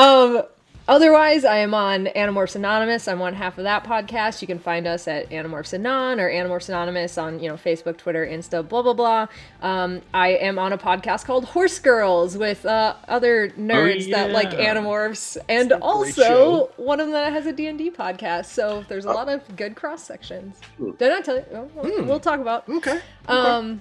[0.00, 0.42] um,
[0.90, 3.08] otherwise, I am on Animorphs Anonymous.
[3.08, 4.42] I'm on half of that podcast.
[4.42, 8.26] You can find us at Animorphs Anon or Animorphs Anonymous on you know Facebook, Twitter,
[8.26, 9.26] Insta, blah blah blah.
[9.62, 14.52] Um, I am on a podcast called Horse Girls with uh, other nerds that like
[14.52, 14.74] yeah.
[14.74, 18.46] Animorphs, and also one of them that has a D&D podcast.
[18.46, 20.58] So there's a lot of good cross sections.
[20.98, 21.44] Did I tell you?
[21.52, 22.68] Oh, well, We'll talk about.
[22.68, 23.00] Okay.
[23.28, 23.80] Um,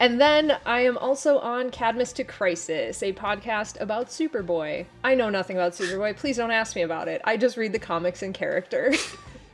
[0.00, 4.86] and then I am also on Cadmus to Crisis, a podcast about Superboy.
[5.04, 6.16] I know nothing about Superboy.
[6.16, 7.20] Please don't ask me about it.
[7.24, 8.94] I just read the comics and character.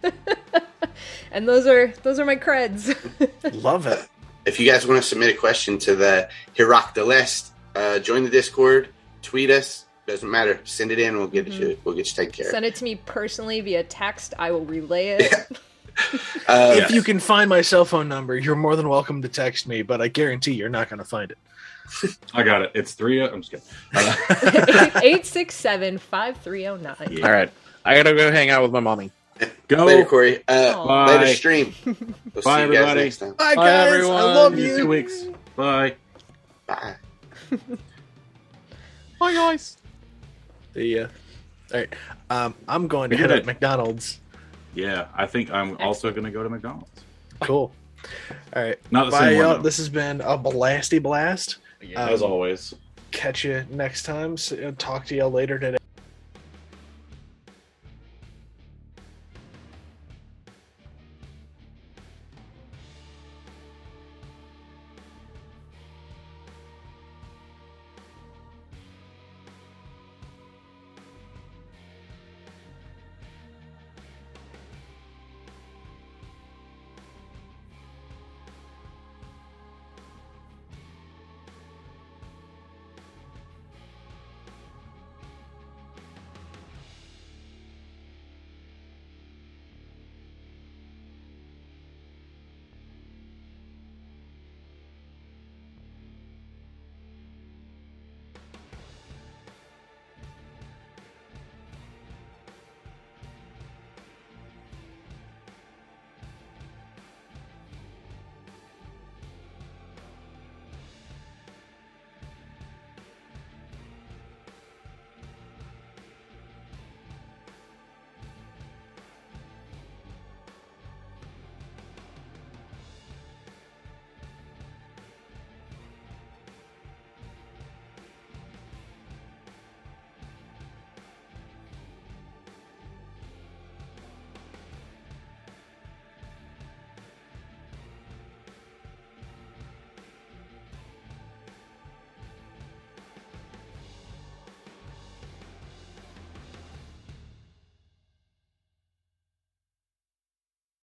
[1.33, 2.97] and those are those are my creds.
[3.63, 4.07] Love it.
[4.47, 8.25] if you guys want to submit a question to the Hirak the List, uh, join
[8.25, 8.89] the Discord,
[9.23, 9.85] tweet us.
[10.07, 10.59] Doesn't matter.
[10.65, 11.19] Send it in.
[11.19, 11.79] We'll get you.
[11.85, 12.51] We'll get you taken care.
[12.51, 14.33] Send it to me personally via text.
[14.39, 15.59] I will relay it.
[16.49, 19.67] Uh, If you can find my cell phone number, you're more than welcome to text
[19.69, 21.39] me, but I guarantee you're not going to find it.
[22.35, 22.71] I got it.
[22.75, 23.21] It's three.
[23.23, 23.67] I'm just kidding.
[23.95, 24.15] Uh,
[25.03, 27.13] 867 5309.
[27.19, 27.27] yeah.
[27.27, 27.51] All right,
[27.85, 29.11] I gotta go hang out with my mommy.
[29.69, 29.85] Go.
[29.85, 30.43] Later, Corey.
[30.49, 31.07] Uh, Aw.
[31.07, 31.75] later stream.
[31.85, 33.01] We'll Bye, see you guys everybody.
[33.05, 33.33] next time.
[33.35, 33.93] Bye, Bye, guys.
[33.93, 34.17] everyone.
[34.17, 35.25] I love you two weeks.
[35.57, 35.95] Bye.
[36.67, 36.95] Bye.
[39.21, 39.77] Bye, guys.
[40.75, 41.09] The, uh,
[41.75, 41.95] all right.
[42.31, 43.45] Um, I'm going to We hit up.
[43.45, 44.21] McDonald's.
[44.75, 46.91] Yeah, I think I'm also going to go to McDonald's.
[47.41, 47.73] Cool.
[48.55, 48.79] All right.
[48.91, 49.49] Not the Bye, same y'all.
[49.49, 49.57] one.
[49.59, 49.63] though.
[49.63, 51.59] This has been a blasty blast.
[51.81, 52.05] Yeah.
[52.05, 52.75] Um, As always.
[53.11, 54.37] Catch you next time.
[54.37, 55.78] So, uh, talk to y'all later today.